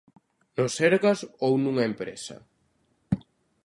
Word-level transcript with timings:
No 0.57 0.65
Sergas 0.77 1.19
ou 1.45 1.53
nunha 1.57 1.87
empresa? 1.91 2.37